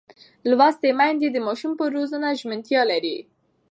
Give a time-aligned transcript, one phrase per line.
[0.49, 3.17] لوستې میندې د ماشوم پر روزنه ژمنتیا لري.